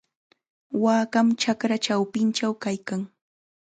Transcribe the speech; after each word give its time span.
Waakam 0.83 1.27
chakra 1.41 1.77
chawpinchaw 1.85 2.53
kaykan. 2.63 3.01